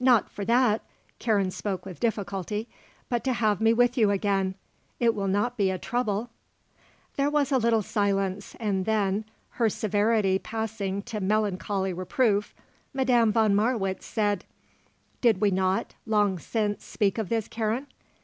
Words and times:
"Not 0.00 0.28
for 0.28 0.44
that," 0.46 0.82
Karen 1.20 1.52
spoke 1.52 1.86
with 1.86 2.00
difficulty. 2.00 2.66
"But 3.08 3.22
to 3.22 3.32
have 3.32 3.60
me 3.60 3.72
with 3.72 3.96
you 3.96 4.10
again. 4.10 4.56
It 4.98 5.14
will 5.14 5.28
not 5.28 5.56
be 5.56 5.70
a 5.70 5.78
trouble?" 5.78 6.30
There 7.14 7.30
was 7.30 7.52
a 7.52 7.56
little 7.56 7.80
silence 7.80 8.56
and 8.58 8.84
then, 8.84 9.26
her 9.62 9.68
severity 9.70 10.40
passing 10.40 11.02
to 11.02 11.20
melancholy 11.20 11.92
reproof, 11.92 12.52
Madame 12.92 13.30
von 13.30 13.54
Marwitz 13.54 14.06
said: 14.06 14.44
"Did 15.20 15.40
we 15.40 15.52
not, 15.52 15.94
long 16.04 16.40
since, 16.40 16.84
speak 16.84 17.16
of 17.16 17.28
this, 17.28 17.46
Karen? 17.46 17.86